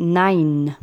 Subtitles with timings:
[0.00, 0.76] nine.